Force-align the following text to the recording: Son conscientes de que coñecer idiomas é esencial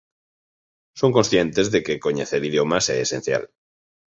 Son 0.99 1.11
conscientes 1.17 1.67
de 1.73 1.79
que 1.85 2.01
coñecer 2.05 2.41
idiomas 2.49 2.85
é 2.93 2.95
esencial 3.05 3.43